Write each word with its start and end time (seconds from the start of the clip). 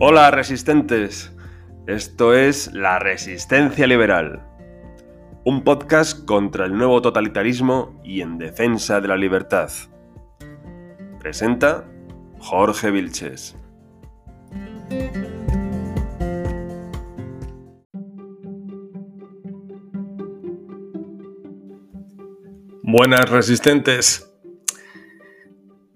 Hola 0.00 0.30
resistentes, 0.30 1.32
esto 1.88 2.32
es 2.32 2.72
La 2.72 3.00
Resistencia 3.00 3.84
Liberal, 3.84 4.46
un 5.44 5.64
podcast 5.64 6.24
contra 6.24 6.66
el 6.66 6.78
nuevo 6.78 7.02
totalitarismo 7.02 8.00
y 8.04 8.20
en 8.20 8.38
defensa 8.38 9.00
de 9.00 9.08
la 9.08 9.16
libertad. 9.16 9.72
Presenta 11.18 11.84
Jorge 12.38 12.92
Vilches. 12.92 13.56
Buenas 22.84 23.28
resistentes. 23.28 24.32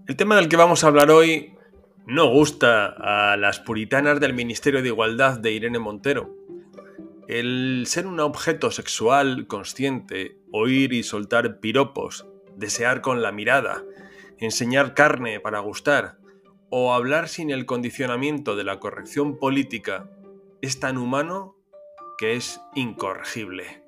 El 0.08 0.16
tema 0.16 0.34
del 0.34 0.48
que 0.48 0.56
vamos 0.56 0.82
a 0.82 0.88
hablar 0.88 1.12
hoy 1.12 1.54
no 2.06 2.28
gusta 2.28 2.86
a 2.86 3.36
las 3.36 3.60
puritanas 3.60 4.18
del 4.20 4.34
Ministerio 4.34 4.82
de 4.82 4.88
Igualdad 4.88 5.38
de 5.38 5.52
Irene 5.52 5.78
Montero. 5.78 6.34
El 7.28 7.84
ser 7.86 8.06
un 8.06 8.20
objeto 8.20 8.70
sexual 8.70 9.46
consciente, 9.46 10.36
oír 10.50 10.92
y 10.92 11.02
soltar 11.02 11.60
piropos, 11.60 12.26
desear 12.56 13.00
con 13.00 13.22
la 13.22 13.32
mirada, 13.32 13.84
enseñar 14.38 14.94
carne 14.94 15.40
para 15.40 15.60
gustar 15.60 16.18
o 16.70 16.92
hablar 16.92 17.28
sin 17.28 17.50
el 17.50 17.66
condicionamiento 17.66 18.56
de 18.56 18.64
la 18.64 18.80
corrección 18.80 19.38
política 19.38 20.10
es 20.60 20.80
tan 20.80 20.98
humano 20.98 21.56
que 22.18 22.34
es 22.34 22.60
incorregible. 22.74 23.84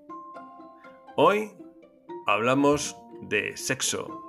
Hoy 1.17 1.53
hablamos 2.27 2.97
de 3.23 3.57
sexo. 3.57 4.24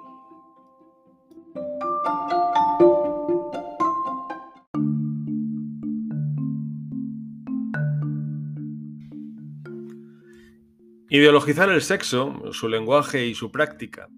Ideologizar 11.16 11.70
el 11.70 11.82
sexo, 11.82 12.52
su 12.52 12.68
lenguaje 12.68 13.26
y 13.26 13.35
su 13.35 13.49
práctica, 13.49 14.10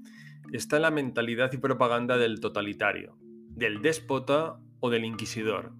está 0.51 0.77
en 0.77 0.81
la 0.81 0.89
mentalidad 0.89 1.53
y 1.53 1.57
propaganda 1.57 2.17
del 2.17 2.39
totalitario, 2.39 3.15
del 3.49 3.83
déspota 3.83 4.57
o 4.79 4.89
del 4.89 5.05
inquisidor. 5.05 5.73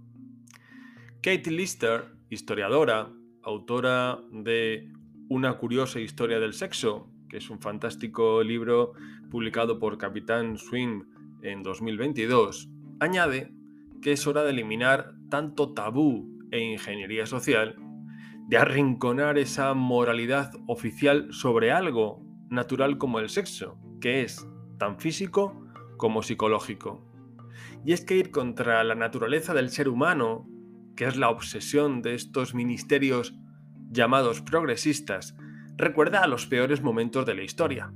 Kate 1.24 1.50
Lister, 1.50 2.04
historiadora, 2.30 3.10
autora 3.42 4.20
de 4.32 4.92
Una 5.28 5.58
curiosa 5.58 6.00
historia 6.00 6.40
del 6.40 6.54
sexo, 6.54 7.10
que 7.32 7.38
es 7.38 7.50
un 7.50 7.62
fantástico 7.62 8.44
libro 8.44 8.94
publicado 9.32 9.80
por 9.80 9.98
Capitán 9.98 10.56
Swing 10.56 11.02
en 11.42 11.64
2022, 11.64 12.70
añade 13.00 13.52
que 14.04 14.12
es 14.12 14.28
hora 14.28 14.44
de 14.44 14.52
eliminar 14.52 15.16
tanto 15.32 15.74
tabú 15.74 16.30
e 16.52 16.60
ingeniería 16.60 17.26
social, 17.26 17.76
de 18.48 18.58
arrinconar 18.58 19.38
esa 19.38 19.74
moralidad 19.74 20.54
oficial 20.68 21.28
sobre 21.32 21.72
algo 21.72 22.22
natural 22.50 22.98
como 22.98 23.20
el 23.20 23.30
sexo, 23.30 23.78
que 24.00 24.22
es 24.22 24.48
tan 24.78 25.00
físico 25.00 25.66
como 25.98 26.24
psicológico. 26.24 27.04
Y 27.86 27.92
es 27.92 28.06
que 28.06 28.16
ir 28.16 28.32
contra 28.32 28.84
la 28.86 28.96
naturaleza 28.96 29.54
del 29.54 29.70
ser 29.70 29.90
humano, 29.90 30.48
que 30.96 31.06
es 31.06 31.18
la 31.18 31.30
obsesión 31.30 32.02
de 32.02 32.16
estos 32.16 32.56
ministerios 32.56 33.38
llamados 33.92 34.42
progresistas, 34.42 35.36
recuerda 35.76 36.24
a 36.24 36.28
los 36.28 36.48
peores 36.48 36.82
momentos 36.82 37.26
de 37.26 37.36
la 37.36 37.44
historia. 37.44 37.94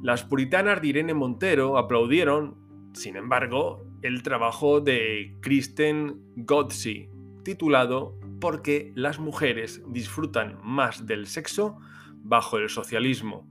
Las 0.00 0.22
puritanas 0.22 0.80
de 0.80 0.88
Irene 0.88 1.14
Montero 1.14 1.76
aplaudieron, 1.76 2.56
sin 2.94 3.16
embargo, 3.16 3.84
el 4.02 4.22
trabajo 4.22 4.80
de 4.80 5.36
Kristen 5.40 6.22
Godsey, 6.36 7.10
titulado 7.42 8.18
Porque 8.40 8.92
las 8.94 9.18
mujeres 9.18 9.82
disfrutan 9.88 10.58
más 10.62 11.06
del 11.06 11.26
sexo 11.26 11.78
bajo 12.22 12.58
el 12.58 12.68
socialismo, 12.68 13.48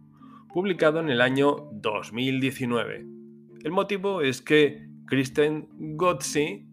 publicado 0.54 1.00
en 1.00 1.10
el 1.10 1.22
año 1.22 1.70
2019. 1.74 3.06
El 3.64 3.72
motivo 3.72 4.22
es 4.22 4.42
que 4.42 4.88
Kristen 5.06 5.68
Godsey 5.98 6.68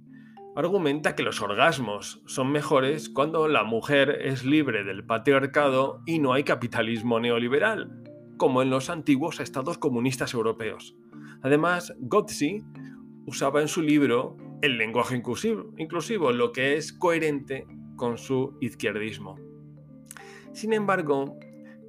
argumenta 0.56 1.16
que 1.16 1.22
los 1.22 1.40
orgasmos 1.40 2.22
son 2.26 2.52
mejores 2.52 3.08
cuando 3.08 3.48
la 3.48 3.64
mujer 3.64 4.18
es 4.22 4.44
libre 4.44 4.84
del 4.84 5.04
patriarcado 5.04 6.02
y 6.06 6.18
no 6.18 6.32
hay 6.32 6.44
capitalismo 6.44 7.18
neoliberal, 7.18 7.90
como 8.36 8.62
en 8.62 8.70
los 8.70 8.90
antiguos 8.90 9.40
estados 9.40 9.78
comunistas 9.78 10.34
europeos. 10.34 10.94
Además, 11.42 11.94
Godsey 11.98 12.62
usaba 13.26 13.60
en 13.60 13.68
su 13.68 13.82
libro 13.82 14.36
el 14.62 14.78
lenguaje 14.78 15.16
inclusivo, 15.16 16.32
lo 16.32 16.52
que 16.52 16.76
es 16.76 16.92
coherente 16.92 17.66
con 17.96 18.18
su 18.18 18.56
izquierdismo. 18.60 19.36
Sin 20.52 20.72
embargo, 20.72 21.38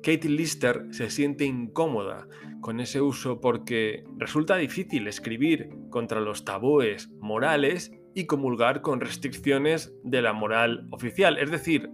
Kate 0.02 0.30
Lister 0.30 0.88
se 0.92 1.10
siente 1.10 1.46
incómoda 1.46 2.28
con 2.62 2.80
ese 2.80 3.02
uso 3.02 3.42
porque 3.42 4.04
resulta 4.18 4.56
difícil 4.56 5.08
escribir 5.08 5.70
contra 5.90 6.20
los 6.20 6.46
tabúes 6.46 7.10
morales 7.20 7.92
y 8.14 8.26
comulgar 8.26 8.82
con 8.82 9.02
restricciones 9.02 9.94
de 10.04 10.22
la 10.22 10.34
moral 10.34 10.88
oficial. 10.92 11.38
Es 11.38 11.52
decir, 11.52 11.90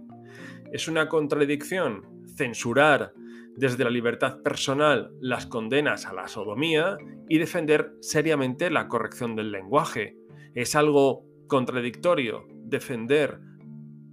es 0.72 0.88
una 0.88 1.08
contradicción 1.08 2.24
censurar 2.36 3.12
desde 3.56 3.84
la 3.84 3.90
libertad 3.90 4.40
personal 4.42 5.10
las 5.20 5.46
condenas 5.46 6.06
a 6.06 6.14
la 6.14 6.28
sodomía 6.28 6.96
y 7.28 7.38
defender 7.38 7.92
seriamente 8.00 8.70
la 8.70 8.88
corrección 8.88 9.36
del 9.36 9.52
lenguaje. 9.52 10.16
Es 10.54 10.74
algo 10.74 11.26
contradictorio 11.48 12.46
defender 12.64 13.40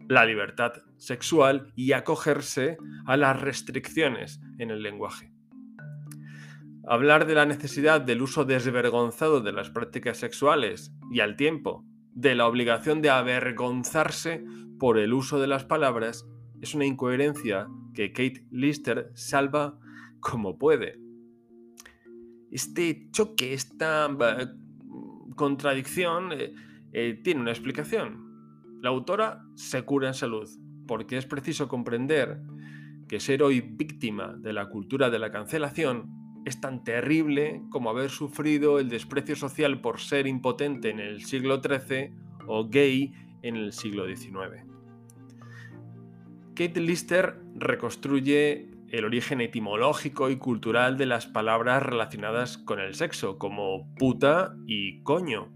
la 0.10 0.26
libertad 0.26 0.74
sexual 0.98 1.72
y 1.76 1.92
acogerse 1.92 2.78
a 3.06 3.16
las 3.16 3.40
restricciones 3.40 4.42
en 4.58 4.72
el 4.72 4.82
lenguaje. 4.82 5.32
Hablar 6.88 7.28
de 7.28 7.36
la 7.36 7.46
necesidad 7.46 8.02
del 8.02 8.24
uso 8.24 8.44
desvergonzado 8.44 9.42
de 9.42 9.52
las 9.52 9.70
prácticas 9.70 10.18
sexuales 10.18 10.92
y 11.12 11.20
al 11.20 11.36
tiempo 11.36 11.86
de 12.16 12.34
la 12.34 12.48
obligación 12.48 13.04
de 13.04 13.12
avergonzarse 13.12 14.44
por 14.80 14.98
el 14.98 15.14
uso 15.14 15.40
de 15.40 15.46
las 15.46 15.66
palabras 15.66 16.26
es 16.60 16.74
una 16.74 16.86
incoherencia 16.86 17.68
que 17.94 18.12
Kate 18.12 18.48
Lister 18.50 19.12
salva 19.14 19.78
como 20.20 20.58
puede. 20.58 21.00
Este 22.50 23.12
choque, 23.12 23.54
esta 23.54 24.10
eh, 24.10 24.48
contradicción 25.36 26.32
eh, 26.32 26.52
eh, 26.94 27.22
tiene 27.24 27.42
una 27.42 27.52
explicación. 27.52 28.29
La 28.82 28.90
autora 28.90 29.44
se 29.56 29.84
cura 29.84 30.08
en 30.08 30.14
salud, 30.14 30.48
porque 30.88 31.18
es 31.18 31.26
preciso 31.26 31.68
comprender 31.68 32.42
que 33.08 33.20
ser 33.20 33.44
hoy 33.44 33.62
víctima 33.62 34.36
de 34.38 34.54
la 34.54 34.70
cultura 34.70 35.10
de 35.10 35.20
la 35.20 35.32
cancelación 35.32 36.10
es 36.46 36.62
tan 36.62 36.84
terrible 36.84 37.62
como 37.70 37.90
haber 37.90 38.10
sufrido 38.10 38.80
el 38.80 38.90
desprecio 38.90 39.36
social 39.36 39.82
por 39.82 40.00
ser 40.00 40.28
impotente 40.28 40.90
en 40.90 41.00
el 41.00 41.26
siglo 41.26 41.62
XIII 41.62 42.14
o 42.48 42.70
gay 42.70 43.14
en 43.42 43.56
el 43.56 43.74
siglo 43.74 44.06
XIX. 44.08 44.66
Kate 46.56 46.82
Lister 46.82 47.40
reconstruye 47.56 48.70
el 48.90 49.06
origen 49.06 49.42
etimológico 49.42 50.30
y 50.30 50.38
cultural 50.38 50.98
de 50.98 51.06
las 51.06 51.28
palabras 51.28 51.84
relacionadas 51.84 52.58
con 52.58 52.80
el 52.80 52.96
sexo, 52.96 53.38
como 53.38 53.94
puta 53.96 54.56
y 54.66 55.02
coño. 55.04 55.52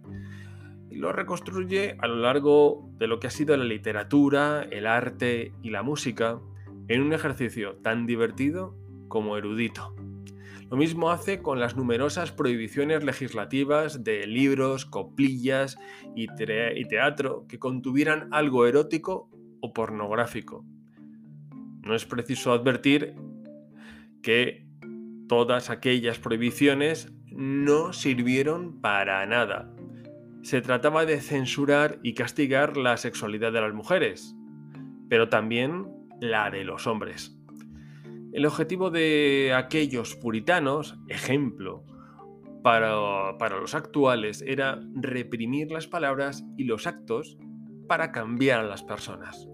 Y 0.94 0.98
lo 0.98 1.12
reconstruye 1.12 1.98
a 1.98 2.08
lo 2.08 2.18
largo 2.18 2.88
de 3.00 3.08
lo 3.08 3.20
que 3.20 3.26
ha 3.26 3.32
sido 3.32 3.58
la 3.58 3.64
literatura, 3.64 4.62
el 4.62 4.86
arte 4.86 5.52
y 5.64 5.72
la 5.72 5.82
música, 5.82 6.40
en 6.88 7.02
un 7.02 7.14
ejercicio 7.14 7.78
tan 7.78 8.06
divertido 8.06 8.78
como 9.08 9.36
erudito. 9.36 9.96
Lo 10.70 10.78
mismo 10.78 11.10
hace 11.10 11.42
con 11.42 11.60
las 11.60 11.76
numerosas 11.76 12.32
prohibiciones 12.32 13.04
legislativas 13.04 14.04
de 14.04 14.28
libros, 14.28 14.86
coplillas 14.86 15.80
y, 16.16 16.28
teatro 16.28 17.48
que 17.50 17.58
contuvieran 17.58 18.28
algo 18.32 18.68
erótico 18.68 19.32
o 19.62 19.74
pornográfico. 19.74 20.64
No 21.82 21.96
es 21.96 22.06
preciso 22.06 22.54
advertir 22.54 23.16
que 24.22 24.68
todas 25.28 25.72
aquellas 25.72 26.20
prohibiciones 26.20 27.12
no 27.32 27.94
sirvieron 27.94 28.80
para 28.80 29.26
nada. 29.26 29.74
Se 30.44 30.62
trataba 30.62 31.06
de 31.06 31.22
censurar 31.22 32.00
y 32.04 32.14
castigar 32.14 32.76
la 32.76 32.98
sexualidad 32.98 33.54
de 33.54 33.62
las 33.62 33.74
mujeres, 33.74 34.36
pero 35.10 35.30
también 35.30 35.88
la 36.20 36.52
de 36.52 36.66
los 36.66 36.86
hombres. 36.86 37.38
El 38.34 38.46
objetivo 38.46 38.90
de 38.90 39.54
aquellos 39.56 40.16
puritanos, 40.16 41.00
ejemplo 41.08 41.86
para, 42.62 43.60
los 43.60 43.74
actuales, 43.74 44.42
era 44.42 44.82
reprimir 44.96 45.72
las 45.72 45.88
palabras 45.88 46.44
y 46.58 46.66
los 46.66 46.88
actos 46.88 47.38
para 47.88 48.12
cambiar 48.12 48.62
a 48.62 48.68
las 48.68 48.84
personas. 48.84 49.48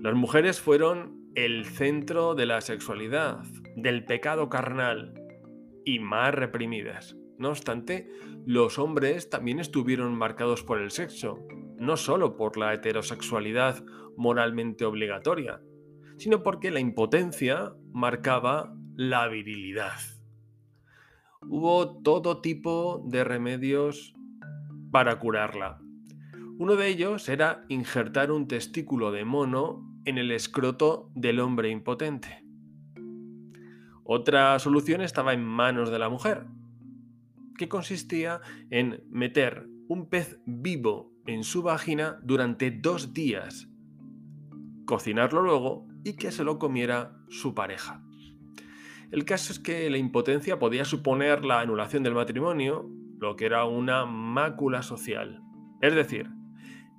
Las 0.00 0.14
mujeres 0.14 0.60
fueron 0.60 1.30
el 1.34 1.66
centro 1.66 2.34
de 2.34 2.46
la 2.46 2.60
sexualidad, 2.60 3.42
del 3.76 4.04
pecado 4.04 4.48
carnal 4.48 5.14
y 5.84 5.98
más 5.98 6.34
reprimidas. 6.34 7.16
No 7.38 7.50
obstante, 7.50 8.08
los 8.46 8.78
hombres 8.78 9.30
también 9.30 9.58
estuvieron 9.58 10.14
marcados 10.16 10.62
por 10.62 10.80
el 10.80 10.90
sexo, 10.90 11.38
no 11.76 11.96
solo 11.96 12.36
por 12.36 12.56
la 12.56 12.72
heterosexualidad 12.74 13.84
moralmente 14.16 14.84
obligatoria, 14.84 15.60
sino 16.18 16.42
porque 16.42 16.70
la 16.70 16.80
impotencia 16.80 17.72
marcaba 17.92 18.74
la 18.94 19.26
virilidad. 19.28 19.98
Hubo 21.48 22.00
todo 22.02 22.40
tipo 22.40 23.02
de 23.06 23.24
remedios 23.24 24.14
para 24.92 25.18
curarla. 25.18 25.80
Uno 26.58 26.76
de 26.76 26.86
ellos 26.88 27.28
era 27.28 27.64
injertar 27.68 28.30
un 28.30 28.46
testículo 28.46 29.10
de 29.10 29.24
mono 29.24 29.84
en 30.04 30.18
el 30.18 30.30
escroto 30.30 31.10
del 31.14 31.40
hombre 31.40 31.70
impotente. 31.70 32.44
Otra 34.04 34.58
solución 34.58 35.00
estaba 35.00 35.32
en 35.32 35.44
manos 35.44 35.90
de 35.90 35.98
la 35.98 36.08
mujer, 36.08 36.44
que 37.62 37.68
consistía 37.68 38.40
en 38.70 39.04
meter 39.08 39.68
un 39.86 40.08
pez 40.08 40.40
vivo 40.46 41.12
en 41.26 41.44
su 41.44 41.62
vagina 41.62 42.18
durante 42.24 42.72
dos 42.72 43.14
días, 43.14 43.68
cocinarlo 44.84 45.42
luego 45.42 45.86
y 46.02 46.14
que 46.14 46.32
se 46.32 46.42
lo 46.42 46.58
comiera 46.58 47.16
su 47.28 47.54
pareja. 47.54 48.02
El 49.12 49.24
caso 49.24 49.52
es 49.52 49.60
que 49.60 49.88
la 49.90 49.98
impotencia 49.98 50.58
podía 50.58 50.84
suponer 50.84 51.44
la 51.44 51.60
anulación 51.60 52.02
del 52.02 52.14
matrimonio, 52.14 52.90
lo 53.20 53.36
que 53.36 53.46
era 53.46 53.64
una 53.64 54.06
mácula 54.06 54.82
social. 54.82 55.40
Es 55.80 55.94
decir, 55.94 56.30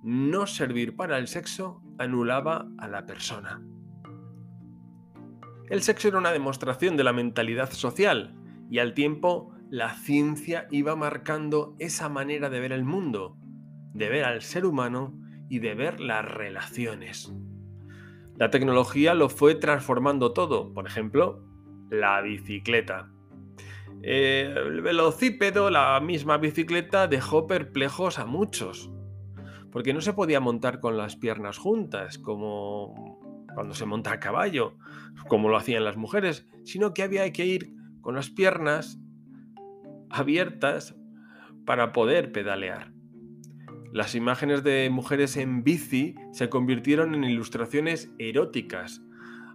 no 0.02 0.48
servir 0.48 0.96
para 0.96 1.18
el 1.18 1.28
sexo 1.28 1.82
anulaba 1.98 2.70
a 2.78 2.88
la 2.88 3.06
persona. 3.06 3.62
El 5.70 5.82
sexo 5.82 6.08
era 6.08 6.20
una 6.20 6.32
demostración 6.32 6.96
de 6.96 7.04
la 7.04 7.12
mentalidad 7.12 7.70
social 7.74 8.34
y 8.70 8.80
al 8.80 8.94
tiempo 8.94 9.53
la 9.74 9.96
ciencia 9.96 10.68
iba 10.70 10.96
marcando 10.96 11.76
esa 11.80 12.08
manera 12.08 12.52
de 12.52 12.60
ver 12.60 12.74
el 12.74 12.84
mundo, 12.84 13.38
de 13.96 14.08
ver 14.08 14.24
al 14.24 14.44
ser 14.44 14.68
humano 14.68 15.20
y 15.50 15.58
de 15.58 15.74
ver 15.74 16.00
las 16.00 16.24
relaciones. 16.24 17.34
La 18.38 18.52
tecnología 18.52 19.16
lo 19.16 19.30
fue 19.30 19.56
transformando 19.56 20.32
todo, 20.32 20.72
por 20.76 20.86
ejemplo, 20.86 21.44
la 21.90 22.22
bicicleta. 22.22 23.10
Eh, 24.04 24.54
el 24.56 24.82
velocípedo, 24.82 25.72
la 25.72 26.00
misma 26.02 26.38
bicicleta, 26.38 27.08
dejó 27.08 27.48
perplejos 27.48 28.20
a 28.20 28.28
muchos, 28.28 28.92
porque 29.72 29.92
no 29.92 30.02
se 30.02 30.14
podía 30.14 30.40
montar 30.40 30.82
con 30.82 30.98
las 30.98 31.16
piernas 31.16 31.58
juntas, 31.58 32.20
como 32.20 33.20
cuando 33.56 33.74
se 33.74 33.88
monta 33.88 34.12
a 34.12 34.20
caballo, 34.20 34.78
como 35.28 35.50
lo 35.50 35.58
hacían 35.58 35.84
las 35.84 35.98
mujeres, 35.98 36.48
sino 36.64 36.94
que 36.94 37.02
había 37.02 37.34
que 37.34 37.48
ir 37.48 37.74
con 38.02 38.14
las 38.14 38.30
piernas 38.30 39.00
abiertas 40.14 40.96
para 41.66 41.92
poder 41.92 42.32
pedalear. 42.32 42.92
Las 43.92 44.16
imágenes 44.16 44.64
de 44.64 44.90
mujeres 44.90 45.38
en 45.38 45.64
bici 45.64 46.16
se 46.32 46.50
convirtieron 46.50 47.14
en 47.14 47.24
ilustraciones 47.24 48.12
eróticas, 48.18 49.02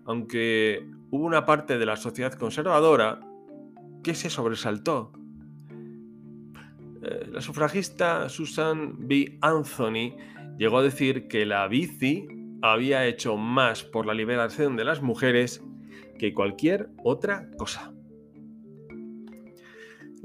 aunque 0.05 0.88
hubo 1.10 1.25
una 1.25 1.44
parte 1.44 1.78
de 1.78 1.87
la 1.87 1.96
sociedad 1.96 2.32
conservadora 2.32 3.20
que 4.02 4.14
se 4.14 4.31
sobresaltó. 4.31 5.12
Eh, 7.02 7.28
la 7.32 7.40
sufragista 7.40 8.28
Susan 8.28 9.08
B. 9.08 9.38
Anthony 9.40 10.16
llegó 10.56 10.78
a 10.78 10.82
decir 10.82 11.28
que 11.28 11.46
la 11.46 11.66
bici 11.69 12.26
había 12.62 13.06
hecho 13.06 13.37
más 13.37 13.84
por 13.84 14.06
la 14.06 14.14
liberación 14.14 14.76
de 14.76 14.84
las 14.84 15.02
mujeres 15.02 15.64
que 16.19 16.34
cualquier 16.34 16.90
otra 17.05 17.50
cosa. 17.56 17.93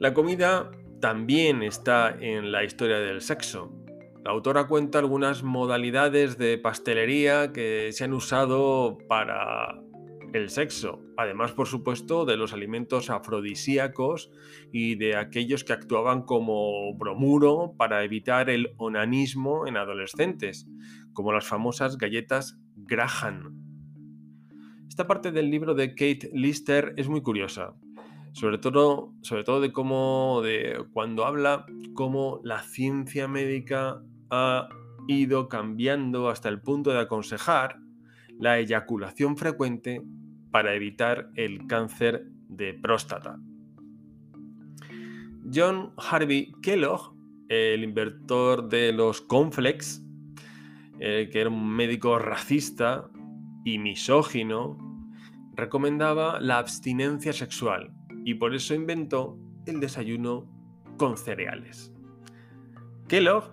La 0.03 0.13
comida 0.13 0.69
también 0.99 1.63
está 1.63 2.13
en 2.19 2.51
la 2.51 2.65
historia 2.65 2.99
del 2.99 3.21
sexo. 3.21 3.71
La 4.25 4.31
autora 4.31 4.67
cuenta 4.67 4.99
algunas 4.99 5.43
modalidades 5.43 6.37
de 6.37 6.57
pastelería 6.57 7.53
que 7.53 7.89
se 7.93 8.03
han 8.03 8.11
usado 8.11 8.97
para 9.07 9.81
el 10.33 10.49
sexo, 10.49 10.99
además 11.15 11.53
por 11.53 11.67
supuesto 11.67 12.25
de 12.25 12.35
los 12.35 12.51
alimentos 12.51 13.09
afrodisíacos 13.09 14.29
y 14.73 14.95
de 14.95 15.15
aquellos 15.15 15.63
que 15.63 15.71
actuaban 15.71 16.23
como 16.23 16.93
bromuro 16.97 17.73
para 17.77 18.03
evitar 18.03 18.49
el 18.49 18.73
onanismo 18.75 19.67
en 19.67 19.77
adolescentes, 19.77 20.67
como 21.13 21.31
las 21.31 21.47
famosas 21.47 21.97
galletas 21.97 22.59
Graham. 22.75 23.57
Esta 24.89 25.07
parte 25.07 25.31
del 25.31 25.49
libro 25.49 25.75
de 25.75 25.91
Kate 25.91 26.29
Lister 26.33 26.93
es 26.97 27.07
muy 27.07 27.21
curiosa, 27.21 27.73
sobre 28.33 28.57
todo, 28.57 29.13
sobre 29.21 29.43
todo 29.43 29.61
de 29.61 29.71
cómo, 29.71 30.41
de 30.43 30.83
cuando 30.91 31.25
habla 31.25 31.65
cómo 31.93 32.41
la 32.43 32.63
ciencia 32.63 33.27
médica 33.27 34.01
ha 34.31 34.67
ido 35.07 35.47
cambiando 35.47 36.29
hasta 36.29 36.49
el 36.49 36.59
punto 36.59 36.91
de 36.91 36.99
aconsejar 36.99 37.79
la 38.39 38.57
eyaculación 38.57 39.37
frecuente 39.37 40.01
para 40.51 40.73
evitar 40.73 41.29
el 41.35 41.67
cáncer 41.67 42.25
de 42.49 42.73
próstata. 42.73 43.39
John 45.53 45.93
Harvey 45.97 46.51
Kellogg, 46.63 47.13
el 47.49 47.83
inventor 47.83 48.67
de 48.67 48.93
los 48.93 49.21
Conflex, 49.21 50.03
eh, 50.99 51.29
que 51.31 51.41
era 51.41 51.49
un 51.49 51.69
médico 51.69 52.17
racista 52.17 53.09
y 53.63 53.77
misógino, 53.77 54.77
recomendaba 55.53 56.39
la 56.39 56.57
abstinencia 56.57 57.33
sexual 57.33 57.93
y 58.23 58.35
por 58.35 58.55
eso 58.55 58.73
inventó 58.73 59.37
el 59.65 59.79
desayuno 59.79 60.49
con 60.97 61.17
cereales. 61.17 61.93
Kellogg 63.07 63.51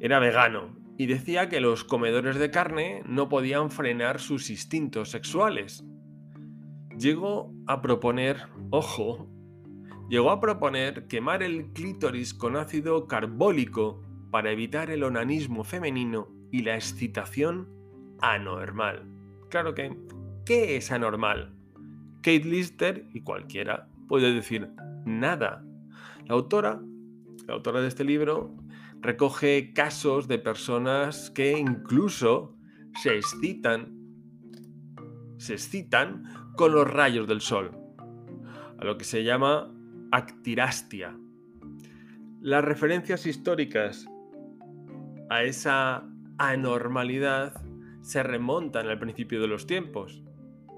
era 0.00 0.18
vegano 0.18 0.76
y 0.98 1.06
decía 1.06 1.48
que 1.48 1.60
los 1.60 1.84
comedores 1.84 2.38
de 2.38 2.50
carne 2.50 3.02
no 3.06 3.28
podían 3.28 3.70
frenar 3.70 4.20
sus 4.20 4.50
instintos 4.50 5.10
sexuales. 5.10 5.84
Llegó 6.98 7.52
a 7.66 7.80
proponer, 7.80 8.36
ojo, 8.70 9.28
llegó 10.08 10.30
a 10.30 10.40
proponer 10.40 11.06
quemar 11.06 11.42
el 11.42 11.72
clítoris 11.72 12.34
con 12.34 12.56
ácido 12.56 13.06
carbólico 13.06 14.02
para 14.30 14.50
evitar 14.50 14.90
el 14.90 15.02
onanismo 15.04 15.64
femenino 15.64 16.28
y 16.50 16.62
la 16.62 16.74
excitación 16.74 17.68
anormal. 18.20 19.08
Claro 19.48 19.74
que, 19.74 19.96
¿qué 20.44 20.76
es 20.76 20.92
anormal? 20.92 21.54
Kate 22.22 22.44
Lister 22.44 23.06
y 23.12 23.22
cualquiera 23.22 23.88
puede 24.08 24.32
decir 24.32 24.70
nada. 25.04 25.64
La 26.26 26.34
autora, 26.34 26.80
la 27.46 27.54
autora 27.54 27.80
de 27.80 27.88
este 27.88 28.04
libro, 28.04 28.54
recoge 29.00 29.72
casos 29.74 30.28
de 30.28 30.38
personas 30.38 31.30
que 31.30 31.58
incluso 31.58 32.56
se 33.02 33.16
excitan, 33.16 33.98
se 35.38 35.54
excitan 35.54 36.24
con 36.56 36.72
los 36.72 36.88
rayos 36.88 37.26
del 37.26 37.40
sol, 37.40 37.72
a 38.78 38.84
lo 38.84 38.96
que 38.96 39.04
se 39.04 39.24
llama 39.24 39.72
actirastia. 40.12 41.16
Las 42.40 42.64
referencias 42.64 43.26
históricas 43.26 44.06
a 45.30 45.42
esa 45.42 46.04
anormalidad 46.38 47.62
se 48.02 48.22
remontan 48.22 48.88
al 48.88 48.98
principio 48.98 49.40
de 49.40 49.48
los 49.48 49.66
tiempos 49.66 50.22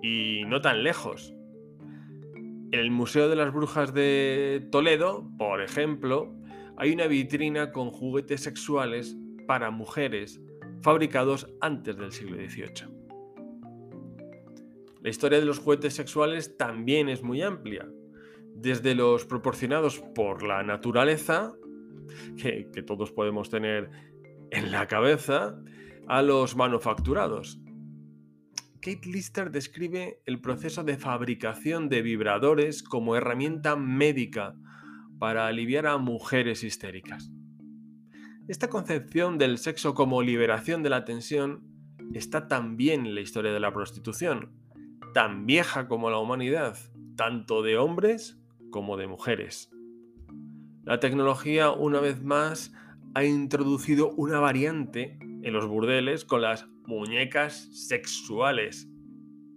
y 0.03 0.45
no 0.47 0.61
tan 0.61 0.83
lejos. 0.83 1.34
En 2.75 2.81
el 2.81 2.91
Museo 2.91 3.29
de 3.29 3.37
las 3.37 3.53
Brujas 3.53 3.95
de 3.95 4.67
Toledo, 4.73 5.31
por 5.39 5.63
ejemplo, 5.63 6.35
hay 6.77 6.91
una 6.91 7.07
vitrina 7.07 7.71
con 7.71 7.91
juguetes 7.91 8.41
sexuales 8.41 9.17
para 9.47 9.71
mujeres 9.71 10.41
fabricados 10.83 11.47
antes 11.61 11.97
del 11.97 12.11
siglo 12.11 12.37
XVIII. 12.37 12.89
La 15.03 15.09
historia 15.09 15.39
de 15.39 15.45
los 15.45 15.61
juguetes 15.61 15.95
sexuales 15.95 16.57
también 16.57 17.09
es 17.09 17.23
muy 17.23 17.43
amplia, 17.43 17.89
desde 18.57 18.97
los 18.97 19.25
proporcionados 19.25 20.01
por 20.13 20.43
la 20.43 20.65
naturaleza, 20.65 21.53
que, 22.37 22.69
que 22.73 22.83
todos 22.83 23.13
podemos 23.13 23.51
tener 23.51 23.89
en 24.51 24.73
la 24.73 24.89
cabeza, 24.89 25.57
a 26.09 26.23
los 26.23 26.57
manufacturados. 26.57 27.61
Kate 28.85 29.09
Lister 29.09 29.51
describe 29.51 30.21
el 30.27 30.43
proceso 30.43 30.85
de 30.85 30.99
fabricación 30.99 31.89
de 31.89 32.03
vibradores 32.03 32.83
como 32.83 33.17
herramienta 33.17 33.77
médica 33.77 34.57
para 35.19 35.47
aliviar 35.47 35.87
a 35.87 35.97
mujeres 35.97 36.63
histéricas. 36.63 37.31
Esta 38.47 38.69
concepción 38.69 39.39
del 39.39 39.57
sexo 39.57 39.95
como 39.95 40.21
liberación 40.21 40.83
de 40.83 40.91
la 40.91 41.07
tensión 41.07 41.63
está 42.13 42.47
también 42.47 43.07
en 43.07 43.15
la 43.15 43.23
historia 43.23 43.55
de 43.55 43.61
la 43.61 43.73
prostitución, 43.73 44.53
tan 45.15 45.47
vieja 45.47 45.89
como 45.89 46.11
la 46.11 46.19
humanidad, 46.19 46.77
tanto 47.17 47.63
de 47.63 47.79
hombres 47.79 48.39
como 48.71 48.99
de 48.99 49.07
mujeres. 49.07 49.71
La 50.83 51.01
tecnología, 51.01 51.71
una 51.71 52.01
vez 52.01 52.23
más, 52.23 52.75
ha 53.15 53.25
introducido 53.25 54.11
una 54.11 54.41
variante 54.41 55.19
en 55.45 55.53
los 55.53 55.67
burdeles 55.67 56.25
con 56.25 56.41
las 56.41 56.67
muñecas 56.87 57.69
sexuales 57.71 58.89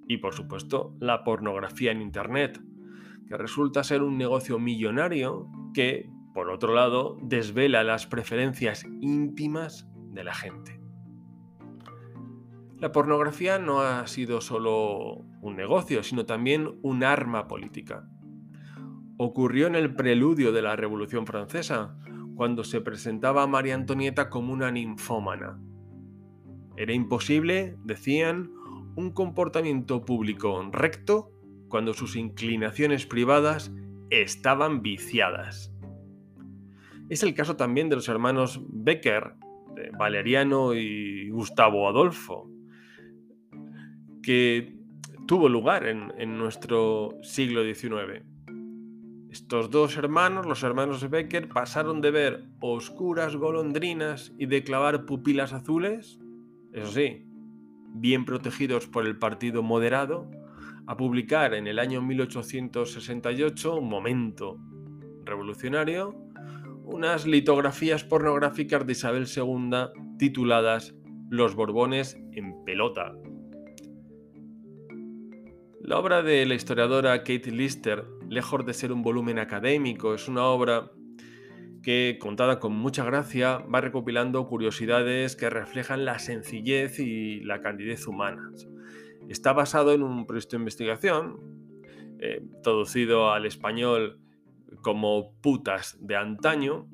y, 0.06 0.18
por 0.18 0.34
supuesto, 0.34 0.94
la 1.00 1.24
pornografía 1.24 1.92
en 1.92 2.02
Internet, 2.02 2.62
que 3.28 3.38
resulta 3.38 3.86
ser 3.86 4.04
un 4.04 4.18
negocio 4.18 4.60
millonario 4.60 5.50
que, 5.74 6.10
por 6.34 6.50
otro 6.50 6.76
lado, 6.76 7.18
desvela 7.24 7.86
las 7.86 8.06
preferencias 8.06 8.86
íntimas 9.00 9.88
de 10.12 10.26
la 10.26 10.34
gente. 10.34 10.82
La 12.80 12.92
pornografía 12.92 13.58
no 13.58 13.80
ha 13.82 14.06
sido 14.08 14.42
solo 14.42 15.26
un 15.42 15.56
negocio, 15.56 16.04
sino 16.04 16.26
también 16.26 16.80
un 16.82 17.06
arma 17.06 17.48
política. 17.48 18.10
Ocurrió 19.18 19.68
en 19.68 19.76
el 19.76 19.96
preludio 19.96 20.52
de 20.52 20.62
la 20.62 20.76
Revolución 20.76 21.26
Francesa, 21.26 21.98
cuando 22.36 22.66
se 22.66 22.82
presentaba 22.82 23.44
a 23.44 23.48
María 23.48 23.74
Antonieta 23.74 24.30
como 24.30 24.54
una 24.54 24.70
ninfómana. 24.70 25.60
Era 26.78 26.94
imposible, 26.94 27.76
decían, 27.84 28.52
un 28.96 29.12
comportamiento 29.12 30.06
público 30.06 30.62
recto 30.72 31.32
cuando 31.68 31.94
sus 31.94 32.16
inclinaciones 32.16 33.06
privadas 33.06 33.74
estaban 34.10 34.82
viciadas. 34.82 35.74
Es 37.10 37.24
el 37.24 37.34
caso 37.34 37.56
también 37.56 37.90
de 37.90 37.96
los 37.96 38.10
hermanos 38.10 38.62
Becker, 38.70 39.34
Valeriano 39.98 40.74
y 40.74 41.30
Gustavo 41.30 41.88
Adolfo, 41.88 42.50
que 44.24 44.76
tuvo 45.28 45.50
lugar 45.50 45.86
en, 45.88 46.38
nuestro 46.38 47.18
siglo 47.22 47.64
XIX. 47.64 48.24
Estos 49.30 49.70
dos 49.70 49.98
hermanos, 49.98 50.46
los 50.46 50.64
hermanos 50.64 51.10
Becker, 51.10 51.50
pasaron 51.50 52.02
de 52.02 52.12
ver 52.12 52.46
oscuras 52.60 53.36
golondrinas 53.36 54.34
y 54.38 54.48
de 54.48 54.64
clavar 54.64 55.06
pupilas 55.06 55.54
azules, 55.54 56.20
eso 56.78 56.92
sí, 56.92 57.26
bien 57.94 58.26
protegidos 58.26 58.88
por 58.88 59.06
el 59.06 59.18
Partido 59.18 59.64
Moderado, 59.64 60.30
a 60.86 60.96
publicar 60.96 61.54
en 61.54 61.68
el 61.68 61.80
año 61.80 62.02
1868, 62.02 63.76
un 63.76 63.90
momento 63.90 64.58
revolucionario, 65.26 66.16
unas 66.84 67.26
litografías 67.26 68.04
pornográficas 68.04 68.86
de 68.86 68.94
Isabel 68.94 69.28
II 69.28 70.18
tituladas 70.18 70.96
Los 71.30 71.56
Borbones 71.56 72.18
en 72.32 72.64
pelota. 72.64 73.14
La 75.82 76.00
obra 76.00 76.22
de 76.22 76.46
la 76.46 76.56
historiadora 76.56 77.18
Kate 77.20 77.52
Lister 77.52 78.06
lejos 78.30 78.66
de 78.66 78.74
ser 78.74 78.92
un 78.92 79.02
volumen 79.02 79.40
académico, 79.40 80.14
es 80.14 80.28
una 80.28 80.46
obra 80.46 80.92
que, 81.88 82.18
contada 82.20 82.60
con 82.60 82.74
mucha 82.74 83.06
gracia, 83.06 83.60
va 83.60 83.80
recopilando 83.80 84.46
curiosidades 84.46 85.38
que 85.38 85.50
reflejan 85.50 86.04
la 86.04 86.20
sencillez 86.20 87.00
y 87.00 87.40
la 87.46 87.62
candidez 87.62 88.08
humanas. 88.08 88.68
Está 89.30 89.54
basado 89.54 89.94
en 89.94 90.04
un 90.04 90.28
proyecto 90.28 90.58
de 90.58 90.64
investigación, 90.64 91.40
eh, 92.20 92.44
traducido 92.62 93.32
al 93.32 93.46
español 93.46 94.20
como 94.82 95.32
putas 95.40 95.98
de 96.02 96.18
antaño, 96.18 96.90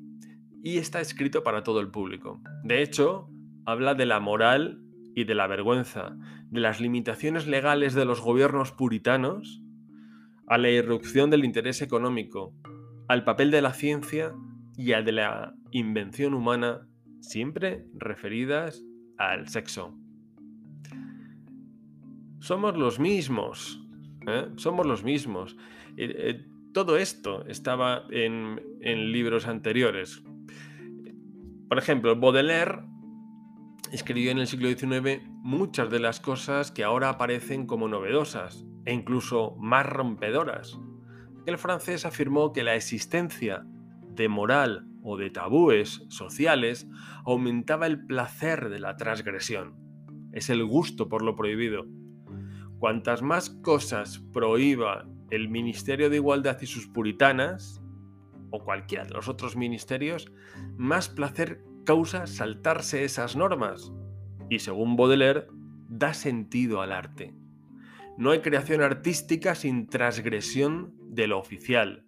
y 0.62 0.78
está 0.78 1.00
escrito 1.00 1.42
para 1.42 1.64
todo 1.64 1.80
el 1.80 1.90
público. 1.90 2.40
De 2.62 2.80
hecho, 2.80 3.28
habla 3.66 3.96
de 3.96 4.06
la 4.06 4.20
moral 4.20 4.80
y 5.16 5.24
de 5.24 5.34
la 5.34 5.48
vergüenza, 5.48 6.16
de 6.50 6.60
las 6.60 6.80
limitaciones 6.80 7.48
legales 7.48 7.94
de 7.94 8.04
los 8.04 8.20
gobiernos 8.20 8.70
puritanos 8.70 9.60
a 10.46 10.56
la 10.56 10.70
irrupción 10.70 11.30
del 11.30 11.44
interés 11.44 11.82
económico, 11.82 12.54
al 13.08 13.24
papel 13.24 13.50
de 13.50 13.60
la 13.60 13.72
ciencia 13.72 14.32
y 14.76 14.92
al 14.92 15.04
de 15.04 15.12
la 15.12 15.54
invención 15.70 16.34
humana, 16.34 16.88
siempre 17.20 17.86
referidas 17.94 18.82
al 19.18 19.48
sexo. 19.48 19.96
Somos 22.40 22.76
los 22.76 22.98
mismos, 22.98 23.80
¿eh? 24.26 24.48
somos 24.56 24.86
los 24.86 25.02
mismos. 25.04 25.56
Eh, 25.96 26.14
eh, 26.16 26.46
todo 26.72 26.96
esto 26.96 27.46
estaba 27.46 28.04
en, 28.10 28.60
en 28.80 29.12
libros 29.12 29.46
anteriores. 29.46 30.22
Por 31.68 31.78
ejemplo, 31.78 32.14
Baudelaire 32.16 32.82
escribió 33.92 34.30
en 34.32 34.38
el 34.38 34.46
siglo 34.46 34.68
XIX 34.68 35.22
muchas 35.28 35.88
de 35.88 36.00
las 36.00 36.20
cosas 36.20 36.72
que 36.72 36.84
ahora 36.84 37.08
aparecen 37.08 37.66
como 37.66 37.88
novedosas 37.88 38.66
e 38.84 38.92
incluso 38.92 39.56
más 39.58 39.86
rompedoras. 39.86 40.78
El 41.46 41.58
francés 41.58 42.04
afirmó 42.04 42.52
que 42.52 42.64
la 42.64 42.74
existencia 42.74 43.66
de 44.14 44.28
moral 44.28 44.86
o 45.02 45.16
de 45.16 45.30
tabúes 45.30 46.02
sociales 46.08 46.88
aumentaba 47.24 47.86
el 47.86 48.04
placer 48.06 48.68
de 48.68 48.80
la 48.80 48.96
transgresión. 48.96 49.76
Es 50.32 50.50
el 50.50 50.64
gusto 50.64 51.08
por 51.08 51.22
lo 51.22 51.36
prohibido. 51.36 51.86
Cuantas 52.78 53.22
más 53.22 53.50
cosas 53.50 54.18
prohíba 54.32 55.06
el 55.30 55.48
Ministerio 55.48 56.10
de 56.10 56.16
Igualdad 56.16 56.58
y 56.60 56.66
sus 56.66 56.86
puritanas, 56.86 57.82
o 58.50 58.62
cualquiera 58.62 59.04
de 59.04 59.14
los 59.14 59.28
otros 59.28 59.56
ministerios, 59.56 60.32
más 60.76 61.08
placer 61.08 61.64
causa 61.84 62.26
saltarse 62.26 63.04
esas 63.04 63.36
normas. 63.36 63.92
Y 64.50 64.60
según 64.60 64.96
Baudelaire, 64.96 65.46
da 65.88 66.14
sentido 66.14 66.80
al 66.80 66.92
arte. 66.92 67.34
No 68.16 68.30
hay 68.30 68.40
creación 68.40 68.82
artística 68.82 69.54
sin 69.54 69.88
transgresión 69.88 70.94
de 71.08 71.26
lo 71.26 71.38
oficial. 71.38 72.03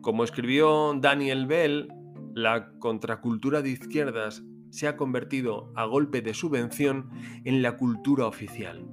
Como 0.00 0.24
escribió 0.24 0.94
Daniel 0.94 1.46
Bell, 1.46 1.88
la 2.34 2.72
contracultura 2.78 3.60
de 3.60 3.70
izquierdas 3.70 4.42
se 4.70 4.88
ha 4.88 4.96
convertido 4.96 5.72
a 5.76 5.84
golpe 5.84 6.22
de 6.22 6.32
subvención 6.32 7.10
en 7.44 7.60
la 7.60 7.76
cultura 7.76 8.26
oficial, 8.26 8.86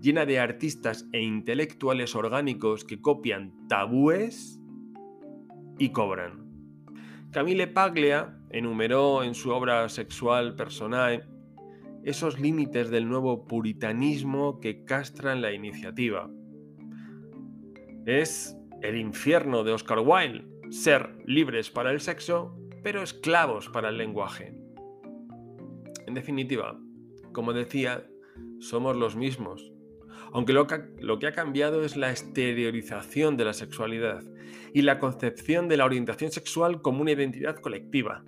llena 0.00 0.24
de 0.24 0.38
artistas 0.38 1.06
e 1.12 1.20
intelectuales 1.20 2.14
orgánicos 2.14 2.84
que 2.84 3.02
copian 3.02 3.52
tabúes 3.68 4.58
y 5.78 5.90
cobran. 5.90 6.48
Camille 7.32 7.66
Paglia 7.66 8.38
enumeró 8.50 9.22
en 9.22 9.34
su 9.34 9.50
obra 9.50 9.88
sexual 9.90 10.56
personal 10.56 11.28
esos 12.02 12.40
límites 12.40 12.88
del 12.88 13.08
nuevo 13.08 13.46
puritanismo 13.46 14.58
que 14.58 14.84
castran 14.84 15.42
la 15.42 15.52
iniciativa. 15.52 16.30
Es 18.06 18.56
el 18.82 18.96
infierno 18.96 19.64
de 19.64 19.72
Oscar 19.72 20.00
Wilde, 20.00 20.44
ser 20.70 21.16
libres 21.26 21.70
para 21.70 21.90
el 21.90 22.00
sexo, 22.00 22.56
pero 22.82 23.02
esclavos 23.02 23.68
para 23.68 23.88
el 23.88 23.98
lenguaje. 23.98 24.54
En 26.06 26.14
definitiva, 26.14 26.78
como 27.32 27.52
decía, 27.52 28.06
somos 28.58 28.96
los 28.96 29.16
mismos, 29.16 29.72
aunque 30.32 30.52
lo 30.52 30.66
que, 30.66 31.26
ha 31.26 31.32
cambiado 31.32 31.84
es 31.84 31.96
la 31.96 32.10
exteriorización 32.10 33.36
de 33.36 33.44
la 33.44 33.52
sexualidad 33.52 34.22
y 34.72 34.82
la 34.82 34.98
concepción 34.98 35.68
de 35.68 35.76
la 35.76 35.84
orientación 35.84 36.30
sexual 36.30 36.82
como 36.82 37.02
una 37.02 37.12
identidad 37.12 37.56
colectiva, 37.56 38.24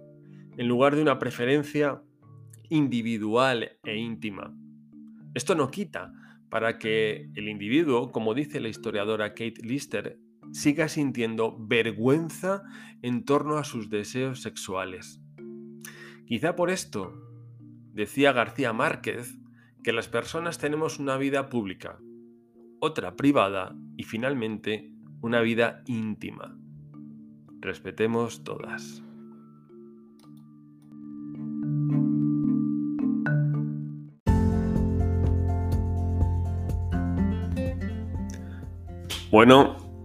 en 0.56 0.68
lugar 0.68 0.96
de 0.96 1.02
una 1.02 1.18
preferencia 1.18 2.02
individual 2.68 3.78
e 3.84 3.96
íntima. 3.96 4.54
Esto 5.34 5.54
no 5.54 5.70
quita 5.70 6.12
para 6.50 6.78
que 6.78 7.30
el 7.34 7.48
individuo, 7.48 8.10
como 8.10 8.34
dice 8.34 8.60
la 8.60 8.68
historiadora 8.68 9.30
Kate 9.30 9.62
Lister, 9.62 10.18
siga 10.52 10.88
sintiendo 10.88 11.56
vergüenza 11.58 12.62
en 13.02 13.24
torno 13.24 13.56
a 13.56 13.64
sus 13.64 13.90
deseos 13.90 14.42
sexuales. 14.42 15.20
Quizá 16.26 16.54
por 16.54 16.70
esto, 16.70 17.12
decía 17.92 18.32
García 18.32 18.72
Márquez, 18.72 19.38
que 19.82 19.92
las 19.92 20.08
personas 20.08 20.58
tenemos 20.58 20.98
una 20.98 21.16
vida 21.16 21.48
pública, 21.48 21.98
otra 22.80 23.16
privada 23.16 23.74
y 23.96 24.04
finalmente 24.04 24.92
una 25.20 25.40
vida 25.40 25.82
íntima. 25.86 26.56
Respetemos 27.60 28.44
todas. 28.44 29.02
Bueno, 39.30 39.81